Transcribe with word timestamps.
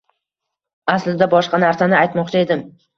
Aslida 0.95 1.29
boshqa 1.37 1.63
narsani 1.67 2.01
aytmoqchi 2.03 2.45
edim. 2.47 2.71